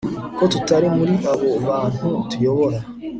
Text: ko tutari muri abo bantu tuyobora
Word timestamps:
ko 0.37 0.43
tutari 0.53 0.87
muri 0.97 1.13
abo 1.31 1.49
bantu 1.67 2.07
tuyobora 2.29 2.79